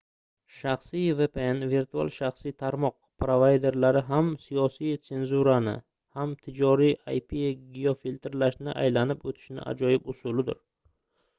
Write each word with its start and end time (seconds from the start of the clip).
shaxsiy 0.59 1.09
vpn 1.17 1.59
virtual 1.73 2.07
shaxsiy 2.13 2.53
tarmoq 2.61 2.95
provayderlari 3.23 4.01
ham 4.07 4.31
siyosiy 4.45 4.95
senzurani 5.09 5.75
ham 6.21 6.33
tijoriy 6.47 6.95
ip-geofiltrlashni 7.17 8.75
aylanib 8.85 9.29
o'tishning 9.33 9.63
ajoyib 9.73 10.11
usulidir 10.15 10.59